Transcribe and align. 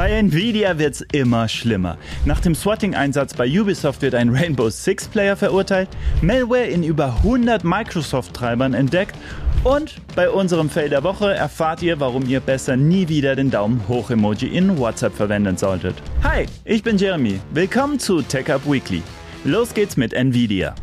Bei 0.00 0.12
Nvidia 0.12 0.78
wird's 0.78 1.02
immer 1.12 1.46
schlimmer. 1.46 1.98
Nach 2.24 2.40
dem 2.40 2.54
Swatting-Einsatz 2.54 3.34
bei 3.34 3.46
Ubisoft 3.46 4.00
wird 4.00 4.14
ein 4.14 4.30
Rainbow 4.30 4.70
Six 4.70 5.06
Player 5.08 5.36
verurteilt, 5.36 5.90
Malware 6.22 6.64
in 6.64 6.82
über 6.82 7.16
100 7.16 7.64
Microsoft-Treibern 7.64 8.72
entdeckt 8.72 9.14
und 9.62 9.96
bei 10.16 10.30
unserem 10.30 10.70
Fail 10.70 10.88
der 10.88 11.04
Woche 11.04 11.34
erfahrt 11.34 11.82
ihr, 11.82 12.00
warum 12.00 12.26
ihr 12.26 12.40
besser 12.40 12.78
nie 12.78 13.08
wieder 13.08 13.36
den 13.36 13.50
Daumen 13.50 13.86
hoch 13.88 14.08
Emoji 14.08 14.46
in 14.46 14.78
WhatsApp 14.78 15.14
verwenden 15.14 15.58
solltet. 15.58 15.96
Hi, 16.22 16.46
ich 16.64 16.82
bin 16.82 16.96
Jeremy. 16.96 17.38
Willkommen 17.52 17.98
zu 17.98 18.22
Tech 18.22 18.50
Up 18.50 18.62
Weekly. 18.64 19.02
Los 19.44 19.74
geht's 19.74 19.98
mit 19.98 20.14
Nvidia. 20.14 20.74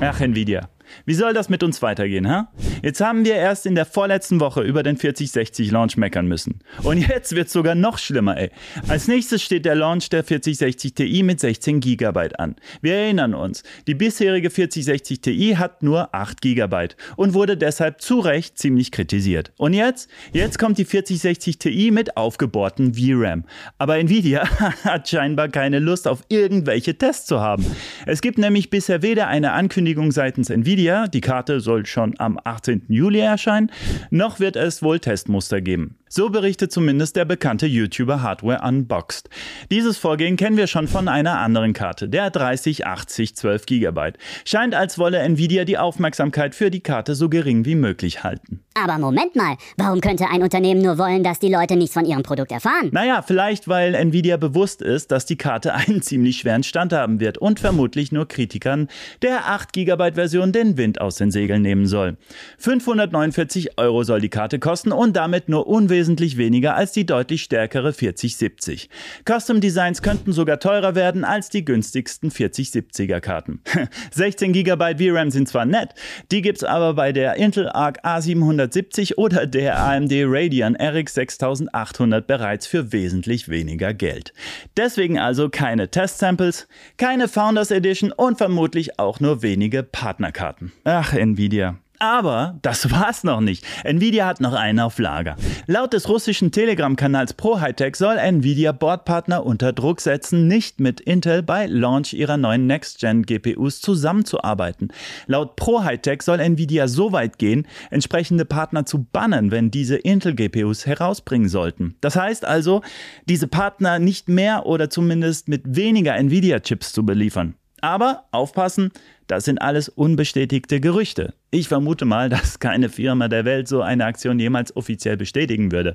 Ach, 0.00 0.20
Nvidia. 0.20 0.68
Wie 1.04 1.14
soll 1.14 1.34
das 1.34 1.48
mit 1.48 1.64
uns 1.64 1.82
weitergehen, 1.82 2.30
ha? 2.30 2.48
Jetzt 2.84 3.00
haben 3.00 3.24
wir 3.24 3.36
erst 3.36 3.64
in 3.64 3.76
der 3.76 3.86
vorletzten 3.86 4.40
Woche 4.40 4.60
über 4.60 4.82
den 4.82 4.98
4060 4.98 5.70
Launch 5.70 5.96
meckern 5.96 6.26
müssen. 6.26 6.58
Und 6.82 6.98
jetzt 6.98 7.34
wird's 7.34 7.54
sogar 7.54 7.74
noch 7.74 7.96
schlimmer, 7.96 8.36
ey. 8.36 8.50
Als 8.88 9.08
nächstes 9.08 9.42
steht 9.42 9.64
der 9.64 9.74
Launch 9.74 10.10
der 10.10 10.22
4060 10.22 10.92
Ti 10.92 11.22
mit 11.22 11.40
16 11.40 11.80
GB 11.80 12.34
an. 12.36 12.56
Wir 12.82 12.96
erinnern 12.96 13.32
uns, 13.32 13.62
die 13.86 13.94
bisherige 13.94 14.50
4060 14.50 15.22
Ti 15.22 15.54
hat 15.56 15.82
nur 15.82 16.14
8 16.14 16.42
GB 16.42 16.88
und 17.16 17.32
wurde 17.32 17.56
deshalb 17.56 18.02
zu 18.02 18.20
Recht 18.20 18.58
ziemlich 18.58 18.90
kritisiert. 18.90 19.54
Und 19.56 19.72
jetzt? 19.72 20.10
Jetzt 20.34 20.58
kommt 20.58 20.76
die 20.76 20.84
4060 20.84 21.58
Ti 21.58 21.90
mit 21.90 22.18
aufgebohrten 22.18 22.92
VRAM. 22.92 23.44
Aber 23.78 23.96
Nvidia 23.96 24.46
hat 24.84 25.08
scheinbar 25.08 25.48
keine 25.48 25.78
Lust 25.78 26.06
auf 26.06 26.22
irgendwelche 26.28 26.98
Tests 26.98 27.24
zu 27.24 27.40
haben. 27.40 27.64
Es 28.04 28.20
gibt 28.20 28.36
nämlich 28.36 28.68
bisher 28.68 29.00
weder 29.00 29.28
eine 29.28 29.52
Ankündigung 29.52 30.12
seitens 30.12 30.50
Nvidia. 30.50 31.08
Die 31.08 31.22
Karte 31.22 31.60
soll 31.60 31.86
schon 31.86 32.14
am 32.18 32.38
18. 32.44 32.73
Juli 32.88 33.20
erscheinen. 33.20 33.70
Noch 34.10 34.40
wird 34.40 34.56
es 34.56 34.82
wohl 34.82 35.00
Testmuster 35.00 35.60
geben. 35.60 35.96
So 36.08 36.28
berichtet 36.28 36.70
zumindest 36.70 37.16
der 37.16 37.24
bekannte 37.24 37.66
YouTuber 37.66 38.22
Hardware 38.22 38.60
Unboxed. 38.62 39.30
Dieses 39.70 39.96
Vorgehen 39.96 40.36
kennen 40.36 40.56
wir 40.56 40.66
schon 40.66 40.86
von 40.86 41.08
einer 41.08 41.40
anderen 41.40 41.72
Karte, 41.72 42.08
der 42.08 42.30
3080 42.30 43.34
12 43.34 43.66
GB. 43.66 44.12
Scheint, 44.44 44.74
als 44.74 44.98
wolle 44.98 45.18
Nvidia 45.18 45.64
die 45.64 45.78
Aufmerksamkeit 45.78 46.54
für 46.54 46.70
die 46.70 46.82
Karte 46.82 47.14
so 47.14 47.28
gering 47.28 47.64
wie 47.64 47.74
möglich 47.74 48.22
halten. 48.22 48.60
Aber 48.74 48.98
Moment 48.98 49.34
mal, 49.34 49.56
warum 49.76 50.00
könnte 50.00 50.26
ein 50.28 50.42
Unternehmen 50.42 50.82
nur 50.82 50.98
wollen, 50.98 51.22
dass 51.24 51.38
die 51.38 51.48
Leute 51.48 51.76
nichts 51.76 51.94
von 51.94 52.04
ihrem 52.04 52.22
Produkt 52.22 52.52
erfahren? 52.52 52.90
Naja, 52.92 53.22
vielleicht 53.22 53.66
weil 53.68 53.94
Nvidia 53.94 54.36
bewusst 54.36 54.82
ist, 54.82 55.10
dass 55.10 55.26
die 55.26 55.36
Karte 55.36 55.74
einen 55.74 56.02
ziemlich 56.02 56.38
schweren 56.38 56.64
Stand 56.64 56.92
haben 56.92 57.18
wird 57.18 57.38
und 57.38 57.60
vermutlich 57.60 58.12
nur 58.12 58.28
Kritikern 58.28 58.88
der 59.22 59.46
8 59.48 59.72
GB 59.72 60.12
Version 60.12 60.52
den 60.52 60.76
Wind 60.76 61.00
aus 61.00 61.16
den 61.16 61.30
Segeln 61.30 61.62
nehmen 61.62 61.86
soll. 61.86 62.18
549 62.58 63.78
Euro 63.78 64.02
soll 64.02 64.20
die 64.20 64.28
Karte 64.28 64.58
kosten 64.58 64.92
und 64.92 65.16
damit 65.16 65.48
nur 65.48 65.66
unwesentlich 65.66 66.03
wesentlich 66.04 66.36
weniger 66.36 66.76
als 66.76 66.92
die 66.92 67.06
deutlich 67.06 67.44
stärkere 67.44 67.94
4070. 67.94 68.90
Custom 69.26 69.62
Designs 69.62 70.02
könnten 70.02 70.32
sogar 70.32 70.60
teurer 70.60 70.94
werden 70.94 71.24
als 71.24 71.48
die 71.48 71.64
günstigsten 71.64 72.30
4070er 72.30 73.20
Karten. 73.20 73.62
16 74.10 74.52
GB 74.52 74.96
VRAM 74.98 75.30
sind 75.30 75.48
zwar 75.48 75.64
nett, 75.64 75.94
die 76.30 76.42
gibt's 76.42 76.62
aber 76.62 76.92
bei 76.92 77.12
der 77.12 77.36
Intel 77.36 77.70
Arc 77.70 78.04
A770 78.04 79.14
oder 79.16 79.46
der 79.46 79.82
AMD 79.82 80.12
Radeon 80.12 80.76
RX 80.76 81.14
6800 81.14 82.26
bereits 82.26 82.66
für 82.66 82.92
wesentlich 82.92 83.48
weniger 83.48 83.94
Geld. 83.94 84.34
Deswegen 84.76 85.18
also 85.18 85.48
keine 85.48 85.90
Test-Samples, 85.90 86.68
keine 86.98 87.28
Founders 87.28 87.70
Edition 87.70 88.12
und 88.12 88.36
vermutlich 88.36 88.98
auch 88.98 89.20
nur 89.20 89.40
wenige 89.40 89.82
Partnerkarten. 89.82 90.70
Ach, 90.84 91.14
Nvidia. 91.14 91.78
Aber 92.04 92.58
das 92.60 92.90
war's 92.90 93.24
noch 93.24 93.40
nicht. 93.40 93.64
Nvidia 93.82 94.26
hat 94.26 94.38
noch 94.38 94.52
einen 94.52 94.78
auf 94.78 94.98
Lager. 94.98 95.36
Laut 95.66 95.94
des 95.94 96.06
russischen 96.06 96.52
Telegram-Kanals 96.52 97.32
ProHightech 97.32 97.96
soll 97.96 98.18
Nvidia 98.18 98.72
Bordpartner 98.72 99.46
unter 99.46 99.72
Druck 99.72 100.02
setzen, 100.02 100.46
nicht 100.46 100.80
mit 100.80 101.00
Intel 101.00 101.42
bei 101.42 101.64
Launch 101.64 102.12
ihrer 102.12 102.36
neuen 102.36 102.66
Next-Gen-GPUs 102.66 103.80
zusammenzuarbeiten. 103.80 104.88
Laut 105.28 105.56
ProHightech 105.56 106.20
soll 106.20 106.40
Nvidia 106.40 106.88
so 106.88 107.12
weit 107.12 107.38
gehen, 107.38 107.66
entsprechende 107.90 108.44
Partner 108.44 108.84
zu 108.84 109.04
bannen, 109.04 109.50
wenn 109.50 109.70
diese 109.70 109.96
Intel-GPUs 109.96 110.84
herausbringen 110.84 111.48
sollten. 111.48 111.94
Das 112.02 112.16
heißt 112.16 112.44
also, 112.44 112.82
diese 113.30 113.48
Partner 113.48 113.98
nicht 113.98 114.28
mehr 114.28 114.66
oder 114.66 114.90
zumindest 114.90 115.48
mit 115.48 115.62
weniger 115.64 116.14
Nvidia-Chips 116.16 116.92
zu 116.92 117.06
beliefern. 117.06 117.54
Aber 117.84 118.24
aufpassen, 118.30 118.92
das 119.26 119.44
sind 119.44 119.60
alles 119.60 119.90
unbestätigte 119.90 120.80
Gerüchte. 120.80 121.34
Ich 121.50 121.68
vermute 121.68 122.06
mal, 122.06 122.30
dass 122.30 122.58
keine 122.58 122.88
Firma 122.88 123.28
der 123.28 123.44
Welt 123.44 123.68
so 123.68 123.82
eine 123.82 124.06
Aktion 124.06 124.38
jemals 124.38 124.74
offiziell 124.74 125.18
bestätigen 125.18 125.70
würde. 125.70 125.94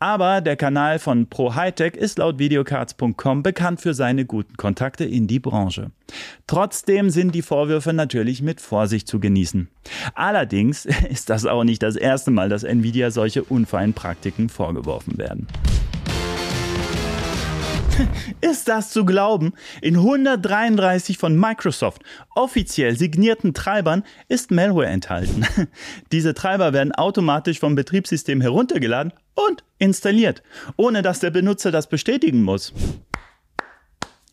Aber 0.00 0.40
der 0.40 0.56
Kanal 0.56 0.98
von 0.98 1.28
Pro 1.28 1.54
Hightech 1.54 1.94
ist 1.94 2.18
laut 2.18 2.40
videocards.com 2.40 3.44
bekannt 3.44 3.80
für 3.80 3.94
seine 3.94 4.24
guten 4.24 4.56
Kontakte 4.56 5.04
in 5.04 5.28
die 5.28 5.38
Branche. 5.38 5.92
Trotzdem 6.48 7.08
sind 7.10 7.36
die 7.36 7.42
Vorwürfe 7.42 7.92
natürlich 7.92 8.42
mit 8.42 8.60
Vorsicht 8.60 9.06
zu 9.06 9.20
genießen. 9.20 9.68
Allerdings 10.14 10.86
ist 11.08 11.30
das 11.30 11.46
auch 11.46 11.62
nicht 11.62 11.84
das 11.84 11.94
erste 11.94 12.32
Mal, 12.32 12.48
dass 12.48 12.64
Nvidia 12.64 13.12
solche 13.12 13.44
unfeinen 13.44 13.94
Praktiken 13.94 14.48
vorgeworfen 14.48 15.18
werden. 15.18 15.46
Ist 18.40 18.68
das 18.68 18.90
zu 18.90 19.04
glauben? 19.04 19.52
In 19.80 19.96
133 19.96 21.18
von 21.18 21.38
Microsoft 21.38 22.02
offiziell 22.34 22.96
signierten 22.96 23.54
Treibern 23.54 24.04
ist 24.28 24.50
Malware 24.50 24.86
enthalten. 24.86 25.46
Diese 26.12 26.34
Treiber 26.34 26.72
werden 26.72 26.92
automatisch 26.92 27.60
vom 27.60 27.74
Betriebssystem 27.74 28.40
heruntergeladen 28.40 29.12
und 29.34 29.64
installiert, 29.78 30.42
ohne 30.76 31.02
dass 31.02 31.20
der 31.20 31.30
Benutzer 31.30 31.70
das 31.70 31.88
bestätigen 31.88 32.42
muss. 32.42 32.72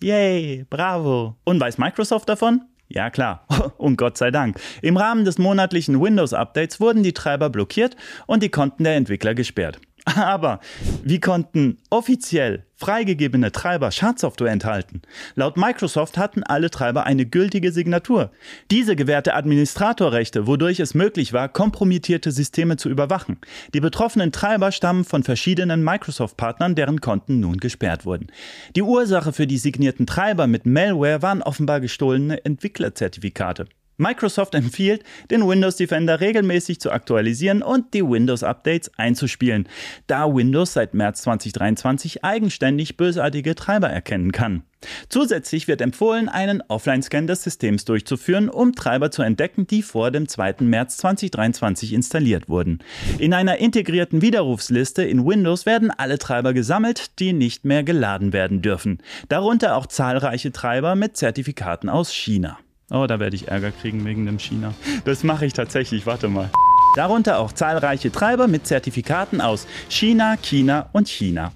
Yay, 0.01 0.65
bravo. 0.69 1.35
Und 1.43 1.59
weiß 1.59 1.77
Microsoft 1.77 2.29
davon? 2.29 2.61
Ja 2.87 3.11
klar, 3.11 3.45
und 3.77 3.97
Gott 3.97 4.17
sei 4.17 4.31
Dank. 4.31 4.59
Im 4.81 4.97
Rahmen 4.97 5.23
des 5.23 5.37
monatlichen 5.37 6.01
Windows-Updates 6.01 6.79
wurden 6.79 7.03
die 7.03 7.13
Treiber 7.13 7.49
blockiert 7.49 7.95
und 8.25 8.41
die 8.41 8.49
Konten 8.49 8.83
der 8.83 8.95
Entwickler 8.95 9.35
gesperrt. 9.35 9.79
Aber 10.15 10.59
wie 11.03 11.19
konnten 11.19 11.77
offiziell 11.89 12.65
freigegebene 12.75 13.51
Treiber 13.51 13.91
Schadsoftware 13.91 14.51
enthalten? 14.51 15.01
Laut 15.35 15.57
Microsoft 15.57 16.17
hatten 16.17 16.43
alle 16.43 16.69
Treiber 16.69 17.05
eine 17.05 17.25
gültige 17.25 17.71
Signatur. 17.71 18.31
Diese 18.71 18.95
gewährte 18.95 19.33
Administratorrechte, 19.33 20.47
wodurch 20.47 20.79
es 20.79 20.93
möglich 20.93 21.33
war, 21.33 21.49
kompromittierte 21.49 22.31
Systeme 22.31 22.77
zu 22.77 22.89
überwachen. 22.89 23.37
Die 23.73 23.81
betroffenen 23.81 24.31
Treiber 24.31 24.71
stammen 24.71 25.03
von 25.03 25.23
verschiedenen 25.23 25.83
Microsoft-Partnern, 25.83 26.75
deren 26.75 27.01
Konten 27.01 27.39
nun 27.39 27.57
gesperrt 27.57 28.05
wurden. 28.05 28.27
Die 28.75 28.81
Ursache 28.81 29.33
für 29.33 29.47
die 29.47 29.57
signierten 29.57 30.07
Treiber 30.07 30.47
mit 30.47 30.65
Malware 30.65 31.21
waren 31.21 31.41
offenbar 31.41 31.81
gestohlene 31.81 32.45
Entwicklerzertifikate. 32.45 33.67
Microsoft 33.99 34.55
empfiehlt, 34.55 35.03
den 35.29 35.47
Windows 35.47 35.75
Defender 35.75 36.19
regelmäßig 36.21 36.79
zu 36.79 36.91
aktualisieren 36.91 37.61
und 37.61 37.93
die 37.93 38.03
Windows-Updates 38.03 38.91
einzuspielen, 38.97 39.67
da 40.07 40.33
Windows 40.33 40.73
seit 40.73 40.93
März 40.93 41.21
2023 41.23 42.23
eigenständig 42.23 42.97
bösartige 42.97 43.55
Treiber 43.55 43.89
erkennen 43.89 44.31
kann. 44.31 44.63
Zusätzlich 45.09 45.67
wird 45.67 45.81
empfohlen, 45.81 46.29
einen 46.29 46.61
Offline-Scan 46.67 47.27
des 47.27 47.43
Systems 47.43 47.85
durchzuführen, 47.85 48.49
um 48.49 48.73
Treiber 48.73 49.11
zu 49.11 49.21
entdecken, 49.21 49.67
die 49.67 49.81
vor 49.81 50.11
dem 50.11 50.27
2. 50.27 50.55
März 50.61 50.97
2023 50.97 51.93
installiert 51.93 52.47
wurden. 52.47 52.79
In 53.17 53.33
einer 53.33 53.57
integrierten 53.57 54.21
Widerrufsliste 54.21 55.03
in 55.03 55.25
Windows 55.25 55.65
werden 55.65 55.91
alle 55.91 56.17
Treiber 56.17 56.53
gesammelt, 56.53 57.19
die 57.19 57.33
nicht 57.33 57.65
mehr 57.65 57.83
geladen 57.83 58.31
werden 58.31 58.61
dürfen. 58.61 58.99
Darunter 59.27 59.75
auch 59.75 59.87
zahlreiche 59.87 60.51
Treiber 60.51 60.95
mit 60.95 61.17
Zertifikaten 61.17 61.89
aus 61.89 62.13
China. 62.13 62.57
Oh, 62.91 63.05
da 63.05 63.19
werde 63.19 63.35
ich 63.35 63.47
Ärger 63.47 63.71
kriegen 63.71 64.03
wegen 64.05 64.25
dem 64.25 64.39
China. 64.39 64.73
Das 65.05 65.23
mache 65.23 65.45
ich 65.45 65.53
tatsächlich, 65.53 66.05
warte 66.05 66.27
mal. 66.27 66.49
Darunter 66.95 67.37
auch 67.37 67.51
zahlreiche 67.51 68.11
Treiber 68.11 68.47
mit 68.47 68.65
Zertifikaten 68.65 69.41
aus 69.41 69.67
China, 69.89 70.37
China 70.37 70.89
und 70.91 71.07
China. 71.07 71.51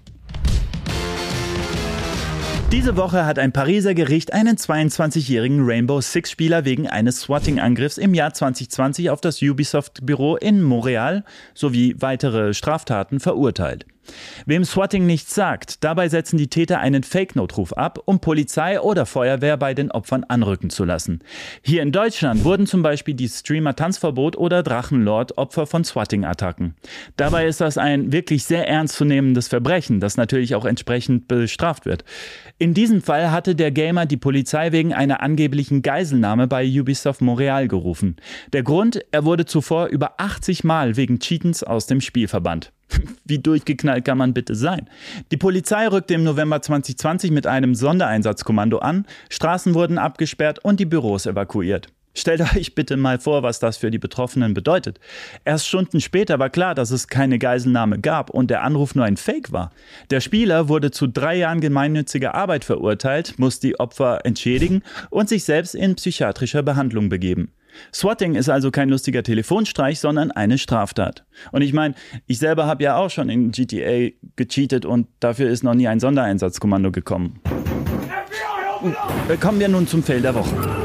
Diese 2.72 2.98
Woche 2.98 3.26
hat 3.26 3.38
ein 3.38 3.52
Pariser 3.52 3.94
Gericht 3.94 4.34
einen 4.34 4.58
22-jährigen 4.58 5.64
Rainbow 5.64 6.02
Six-Spieler 6.02 6.66
wegen 6.66 6.88
eines 6.88 7.22
Swatting-Angriffs 7.22 8.00
im 8.00 8.16
Jahr 8.16 8.34
2020 8.34 9.12
auf 9.12 9.22
das 9.22 9.42
Ubisoft-Büro 9.42 10.38
in 10.38 10.62
Montreal 10.64 11.24
sowie 11.54 11.96
weitere 12.00 12.56
Straftaten 12.56 13.20
verurteilt. 13.20 13.86
Wem 14.46 14.66
Swatting 14.66 15.06
nichts 15.06 15.34
sagt, 15.34 15.84
dabei 15.84 16.10
setzen 16.10 16.38
die 16.38 16.48
Täter 16.48 16.80
einen 16.80 17.04
Fake-Notruf 17.04 17.74
ab, 17.74 18.00
um 18.06 18.20
Polizei 18.20 18.80
oder 18.80 19.06
Feuerwehr 19.06 19.58
bei 19.58 19.74
den 19.74 19.92
Opfern 19.92 20.24
anrücken 20.24 20.70
zu 20.70 20.84
lassen. 20.84 21.20
Hier 21.62 21.82
in 21.82 21.92
Deutschland 21.92 22.44
wurden 22.44 22.68
zum 22.68 22.84
Beispiel 22.84 23.14
die 23.14 23.30
Streamer 23.30 23.76
Tanzverbot 23.76 24.36
oder 24.38 24.64
Drachenlord 24.64 25.38
Opfer 25.38 25.66
von 25.66 25.84
Swatting-Attacken. 25.84 26.76
Dabei 27.16 27.48
ist 27.48 27.62
das 27.62 27.78
ein 27.78 28.12
wirklich 28.12 28.44
sehr 28.44 28.68
ernstzunehmendes 28.68 29.48
Verbrechen, 29.48 30.00
das 30.00 30.18
natürlich 30.18 30.56
auch 30.56 30.66
entsprechend 30.66 31.28
bestraft 31.28 31.86
wird. 31.86 32.04
In 32.60 32.74
diesem 32.74 33.02
Fall 33.02 33.32
hatte 33.32 33.56
der 33.56 33.72
Gamer 33.72 34.06
die 34.06 34.18
Polizei 34.18 34.72
wegen 34.72 34.94
einer 34.94 35.22
angeblichen 35.22 35.82
Geiselnahme 35.82 36.48
bei 36.48 36.66
Ubisoft 36.66 37.22
Montreal 37.22 37.68
gerufen. 37.68 38.18
Der 38.52 38.64
Grund, 38.64 39.00
er 39.12 39.26
wurde 39.26 39.46
zuvor 39.46 39.88
über 39.88 40.20
80 40.20 40.64
Mal 40.64 40.98
wegen 40.98 41.20
Cheatens 41.20 41.64
aus 41.64 41.88
dem 41.88 42.02
Spiel 42.02 42.28
verbannt. 42.28 42.73
Wie 43.26 43.40
durchgeknallt 43.40 44.06
kann 44.06 44.18
man 44.18 44.34
bitte 44.34 44.56
sein? 44.56 44.90
Die 45.32 45.38
Polizei 45.38 45.88
rückte 45.88 46.14
im 46.14 46.24
November 46.24 46.62
2020 46.62 47.32
mit 47.32 47.48
einem 47.48 47.76
Sondereinsatzkommando 47.76 48.80
an, 48.80 49.06
Straßen 49.30 49.74
wurden 49.74 49.98
abgesperrt 49.98 50.60
und 50.60 50.80
die 50.80 50.86
Büros 50.86 51.26
evakuiert. 51.26 51.90
Stellt 52.16 52.42
euch 52.56 52.76
bitte 52.76 52.98
mal 52.98 53.20
vor, 53.20 53.44
was 53.44 53.60
das 53.60 53.78
für 53.78 53.92
die 53.92 53.98
Betroffenen 53.98 54.54
bedeutet. 54.54 55.00
Erst 55.46 55.68
Stunden 55.68 56.00
später 56.00 56.40
war 56.40 56.50
klar, 56.50 56.76
dass 56.76 56.92
es 56.92 57.08
keine 57.08 57.40
Geiselnahme 57.40 58.00
gab 58.00 58.30
und 58.30 58.50
der 58.50 58.64
Anruf 58.64 58.96
nur 58.96 59.06
ein 59.06 59.18
Fake 59.18 59.52
war. 59.52 59.72
Der 60.10 60.22
Spieler 60.22 60.70
wurde 60.70 60.92
zu 60.92 61.08
drei 61.08 61.36
Jahren 61.36 61.62
gemeinnütziger 61.62 62.36
Arbeit 62.36 62.66
verurteilt, 62.66 63.40
muss 63.40 63.60
die 63.60 63.80
Opfer 63.80 64.26
entschädigen 64.26 64.84
und 65.10 65.30
sich 65.30 65.44
selbst 65.44 65.76
in 65.76 65.96
psychiatrischer 65.96 66.64
Behandlung 66.64 67.10
begeben. 67.10 67.52
Swatting 67.94 68.36
ist 68.36 68.50
also 68.50 68.72
kein 68.72 68.90
lustiger 68.90 69.24
Telefonstreich, 69.24 70.00
sondern 70.00 70.32
eine 70.32 70.58
Straftat. 70.58 71.26
Und 71.52 71.62
ich 71.62 71.74
meine, 71.74 71.96
ich 72.28 72.40
selber 72.40 72.66
habe 72.66 72.84
ja 72.84 72.98
auch 72.98 73.10
schon 73.10 73.30
in 73.30 73.52
GTA 73.52 74.12
gecheatet 74.36 74.86
und 74.86 75.08
dafür 75.20 75.50
ist 75.50 75.64
noch 75.64 75.74
nie 75.74 75.88
ein 75.88 76.00
Sondereinsatzkommando 76.00 76.92
gekommen. 76.92 77.40
Kommen 79.40 79.60
wir 79.60 79.70
nun 79.70 79.88
zum 79.88 80.04
Fail 80.04 80.22
der 80.22 80.36
Woche. 80.36 80.83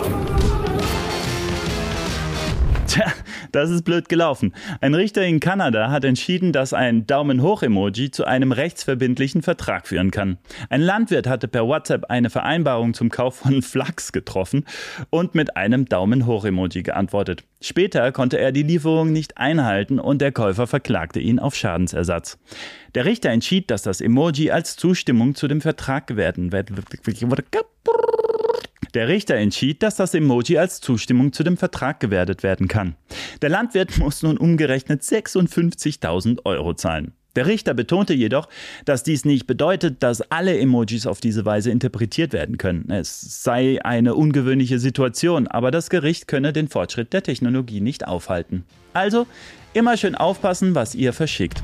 Tja, 2.91 3.13
das 3.53 3.69
ist 3.69 3.85
blöd 3.85 4.09
gelaufen. 4.09 4.55
Ein 4.81 4.95
Richter 4.95 5.23
in 5.23 5.41
Kanada 5.41 5.91
hat 5.91 6.05
entschieden, 6.05 6.53
dass 6.53 6.73
ein 6.73 7.07
Daumen 7.07 7.43
hoch 7.43 7.63
Emoji 7.63 8.11
zu 8.11 8.25
einem 8.25 8.51
rechtsverbindlichen 8.51 9.43
Vertrag 9.43 9.87
führen 9.87 10.11
kann. 10.11 10.39
Ein 10.71 10.81
Landwirt 10.81 11.27
hatte 11.27 11.49
per 11.49 11.67
WhatsApp 11.67 12.07
eine 12.09 12.31
Vereinbarung 12.31 12.95
zum 12.95 13.11
Kauf 13.11 13.37
von 13.37 13.61
Flachs 13.63 14.13
getroffen 14.13 14.65
und 15.11 15.35
mit 15.35 15.55
einem 15.55 15.85
Daumen 15.85 16.25
hoch 16.25 16.47
Emoji 16.47 16.83
geantwortet. 16.83 17.45
Später 17.61 18.11
konnte 18.11 18.39
er 18.39 18.53
die 18.53 18.63
Lieferung 18.63 19.13
nicht 19.13 19.37
einhalten 19.37 19.99
und 19.99 20.23
der 20.23 20.33
Käufer 20.33 20.67
verklagte 20.67 21.21
ihn 21.21 21.41
auf 21.41 21.55
Schadensersatz. 21.55 22.39
Der 22.95 23.05
Richter 23.05 23.29
entschied, 23.29 23.71
dass 23.71 23.83
das 23.83 24.01
Emoji 24.01 24.51
als 24.51 24.77
Zustimmung 24.77 25.35
zu 25.35 25.47
dem 25.47 25.61
Vertrag 25.61 26.17
werden 26.17 26.53
wird. 26.53 26.71
Der 28.95 29.09
Richter 29.09 29.35
entschied, 29.35 29.83
dass 29.83 29.97
das 29.97 30.15
Emoji 30.15 30.59
als 30.59 30.81
Zustimmung 30.81 31.33
zu 31.33 31.45
dem 31.45 31.57
Vertrag 31.57 32.01
gewertet 32.01 32.43
werden 32.43 32.69
kann. 32.69 32.95
Der 33.43 33.51
Landwirt 33.51 33.99
muss 33.99 34.23
nun 34.23 34.39
umgerechnet 34.39 35.03
56.000 35.03 36.45
Euro 36.45 36.75
zahlen. 36.75 37.13
Der 37.37 37.47
Richter 37.47 37.75
betonte 37.75 38.15
jedoch, 38.15 38.49
dass 38.85 39.05
dies 39.05 39.25
nicht 39.25 39.47
bedeutet, 39.47 40.03
dass 40.03 40.23
alle 40.23 40.59
Emojis 40.59 41.07
auf 41.07 41.21
diese 41.21 41.45
Weise 41.45 41.71
interpretiert 41.71 42.33
werden 42.33 42.59
können. 42.59 42.91
Es 42.91 43.45
sei 43.45 43.79
eine 43.85 44.15
ungewöhnliche 44.17 44.81
Situation, 44.81 45.47
aber 45.47 45.71
das 45.71 45.91
Gericht 45.91 46.27
könne 46.27 46.53
den 46.53 46.69
Fortschritt 46.69 47.13
der 47.13 47.23
Technologie 47.23 47.81
nicht 47.81 48.09
aufhalten. 48.09 48.65
Also 48.93 49.27
immer 49.73 49.97
schön 49.97 50.17
aufpassen, 50.17 50.75
was 50.75 50.97
ihr 50.97 51.13
verschickt. 51.13 51.63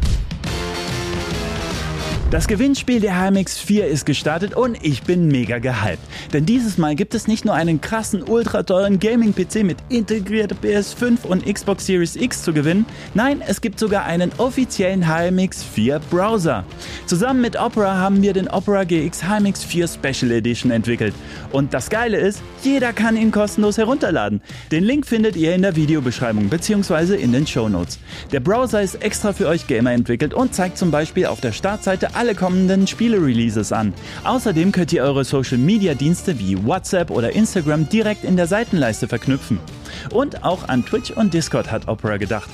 Das 2.35 2.49
Gewinnspiel 2.49 2.99
der 2.99 3.15
HMX 3.15 3.61
4 3.61 3.87
ist 3.87 4.07
gestartet 4.07 4.57
und 4.57 4.77
ich 4.83 5.05
bin 5.05 5.29
mega 5.29 5.61
gehypt. 5.61 6.01
Denn 6.33 6.45
dieses 6.45 6.79
Mal 6.79 6.97
gibt 6.97 7.15
es 7.15 7.29
nicht 7.29 7.45
nur 7.45 7.55
einen 7.55 7.81
krassen, 7.81 8.25
ultra 8.25 8.65
teuren 8.65 8.99
Gaming-PC 8.99 9.63
mit 9.63 9.77
integrierter 9.89 10.57
PS5 10.57 11.27
und 11.27 11.47
Xbox 11.47 11.87
Series 11.87 12.17
X 12.17 12.43
zu 12.43 12.53
gewinnen, 12.53 12.87
nein, 13.15 13.41
es 13.47 13.61
gibt 13.61 13.79
sogar 13.79 14.05
einen 14.07 14.33
offiziellen 14.39 15.07
HMX 15.07 15.63
4 15.63 16.01
Browser. 16.11 16.65
Zusammen 17.07 17.41
mit 17.41 17.55
Opera 17.55 17.99
haben 17.99 18.21
wir 18.21 18.33
den 18.33 18.49
Opera 18.49 18.83
GX 18.83 19.23
HMX 19.23 19.63
4 19.63 19.87
Special 19.87 20.33
Edition 20.33 20.73
entwickelt. 20.73 21.15
Und 21.53 21.73
das 21.73 21.89
Geile 21.89 22.17
ist, 22.17 22.43
jeder 22.65 22.93
kann 22.93 23.17
ihn 23.17 23.31
kostenlos 23.31 23.79
herunterladen. 23.79 24.41
Den 24.73 24.83
Link 24.83 25.07
findet 25.07 25.37
ihr 25.37 25.55
in 25.55 25.63
der 25.63 25.77
Videobeschreibung 25.77 26.49
bzw. 26.49 27.15
in 27.15 27.31
den 27.31 27.47
Show 27.47 27.69
Notes. 27.69 28.01
Der 28.33 28.41
Browser 28.41 28.83
ist 28.83 28.97
extra 29.05 29.33
für 29.33 29.47
euch 29.47 29.69
Gamer 29.69 29.93
entwickelt 29.93 30.35
und 30.35 30.53
zeigt 30.53 30.79
zum 30.79 30.91
Beispiel 30.91 31.27
auf 31.27 31.41
der 31.41 31.53
Startseite 31.53 32.17
alle 32.17 32.24
alle 32.25 32.35
kommenden 32.35 32.87
Spiele-Releases 32.87 33.71
an. 33.71 33.93
Außerdem 34.25 34.73
könnt 34.73 34.95
ihr 34.95 35.03
eure 35.03 35.25
Social-Media-Dienste 35.27 36.39
wie 36.39 36.57
WhatsApp 36.65 37.11
oder 37.11 37.33
Instagram 37.33 37.87
direkt 37.91 38.25
in 38.25 38.39
der 38.39 38.47
Seitenleiste 38.47 39.07
verknüpfen. 39.07 39.59
Und 40.11 40.43
auch 40.43 40.67
an 40.67 40.87
Twitch 40.87 41.11
und 41.11 41.35
Discord 41.35 41.71
hat 41.71 41.87
Opera 41.87 42.17
gedacht. 42.17 42.49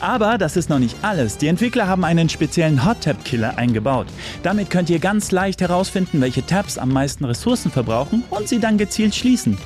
Aber 0.00 0.38
das 0.38 0.56
ist 0.56 0.70
noch 0.70 0.80
nicht 0.80 0.96
alles. 1.02 1.38
Die 1.38 1.46
Entwickler 1.46 1.86
haben 1.86 2.04
einen 2.04 2.28
speziellen 2.28 2.84
Hot 2.84 3.02
Tab 3.02 3.24
Killer 3.24 3.56
eingebaut. 3.56 4.08
Damit 4.42 4.70
könnt 4.70 4.90
ihr 4.90 4.98
ganz 4.98 5.30
leicht 5.30 5.60
herausfinden, 5.60 6.20
welche 6.20 6.44
Tabs 6.44 6.76
am 6.76 6.88
meisten 6.88 7.24
Ressourcen 7.24 7.70
verbrauchen 7.70 8.24
und 8.30 8.48
sie 8.48 8.58
dann 8.58 8.76
gezielt 8.76 9.14
schließen. 9.14 9.56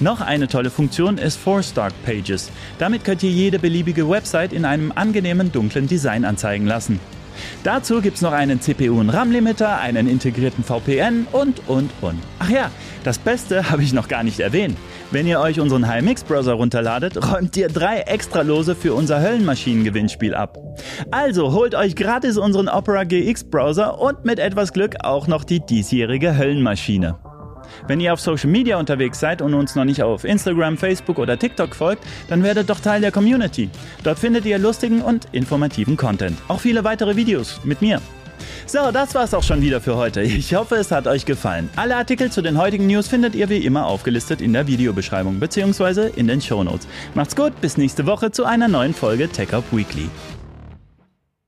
Noch 0.00 0.20
eine 0.20 0.48
tolle 0.48 0.70
Funktion 0.70 1.18
ist 1.18 1.36
Force 1.36 1.72
Dark 1.72 1.94
Pages. 2.04 2.50
Damit 2.80 3.04
könnt 3.04 3.22
ihr 3.22 3.30
jede 3.30 3.60
beliebige 3.60 4.10
Website 4.10 4.52
in 4.52 4.64
einem 4.64 4.90
angenehmen 4.92 5.52
dunklen 5.52 5.86
Design 5.86 6.24
anzeigen 6.24 6.66
lassen. 6.66 6.98
Dazu 7.64 8.00
gibt 8.00 8.16
es 8.16 8.22
noch 8.22 8.32
einen 8.32 8.60
CPU- 8.60 8.98
und 9.00 9.10
RAM-Limiter, 9.10 9.78
einen 9.78 10.08
integrierten 10.08 10.64
VPN 10.64 11.26
und, 11.32 11.68
und, 11.68 11.90
und. 12.00 12.18
Ach 12.38 12.50
ja, 12.50 12.70
das 13.04 13.18
Beste 13.18 13.70
habe 13.70 13.82
ich 13.82 13.92
noch 13.92 14.08
gar 14.08 14.22
nicht 14.22 14.40
erwähnt. 14.40 14.76
Wenn 15.10 15.26
ihr 15.26 15.40
euch 15.40 15.60
unseren 15.60 15.86
HMX-Browser 15.86 16.52
runterladet, 16.52 17.16
räumt 17.32 17.56
ihr 17.56 17.68
drei 17.68 18.00
extra 18.00 18.42
Lose 18.42 18.74
für 18.74 18.94
unser 18.94 19.20
Höllenmaschinen-Gewinnspiel 19.20 20.34
ab. 20.34 20.58
Also 21.10 21.52
holt 21.52 21.74
euch 21.74 21.96
gratis 21.96 22.36
unseren 22.36 22.68
Opera 22.68 23.04
GX-Browser 23.04 23.98
und 24.00 24.24
mit 24.24 24.38
etwas 24.38 24.72
Glück 24.72 24.96
auch 25.02 25.26
noch 25.26 25.44
die 25.44 25.60
diesjährige 25.60 26.36
Höllenmaschine. 26.36 27.16
Wenn 27.86 28.00
ihr 28.00 28.12
auf 28.12 28.20
Social 28.20 28.50
Media 28.50 28.78
unterwegs 28.78 29.20
seid 29.20 29.42
und 29.42 29.54
uns 29.54 29.74
noch 29.74 29.84
nicht 29.84 30.02
auf 30.02 30.24
Instagram, 30.24 30.76
Facebook 30.76 31.18
oder 31.18 31.38
TikTok 31.38 31.74
folgt, 31.74 32.04
dann 32.28 32.42
werdet 32.42 32.70
doch 32.70 32.80
Teil 32.80 33.00
der 33.00 33.12
Community. 33.12 33.70
Dort 34.04 34.18
findet 34.18 34.44
ihr 34.46 34.58
lustigen 34.58 35.02
und 35.02 35.26
informativen 35.32 35.96
Content. 35.96 36.38
Auch 36.48 36.60
viele 36.60 36.84
weitere 36.84 37.16
Videos 37.16 37.60
mit 37.64 37.80
mir. 37.82 38.00
So, 38.66 38.90
das 38.92 39.14
war's 39.14 39.34
auch 39.34 39.42
schon 39.42 39.62
wieder 39.62 39.80
für 39.80 39.96
heute. 39.96 40.22
Ich 40.22 40.54
hoffe, 40.54 40.76
es 40.76 40.90
hat 40.90 41.06
euch 41.06 41.24
gefallen. 41.24 41.68
Alle 41.76 41.96
Artikel 41.96 42.30
zu 42.30 42.42
den 42.42 42.58
heutigen 42.58 42.86
News 42.86 43.08
findet 43.08 43.34
ihr 43.34 43.48
wie 43.48 43.64
immer 43.64 43.86
aufgelistet 43.86 44.40
in 44.40 44.52
der 44.52 44.66
Videobeschreibung 44.66 45.40
bzw. 45.40 46.10
in 46.14 46.28
den 46.28 46.40
Shownotes. 46.40 46.86
Macht's 47.14 47.34
gut, 47.34 47.60
bis 47.60 47.76
nächste 47.76 48.06
Woche 48.06 48.30
zu 48.30 48.44
einer 48.44 48.68
neuen 48.68 48.94
Folge 48.94 49.28
Tech 49.28 49.54
Up 49.54 49.64
Weekly. 49.72 50.08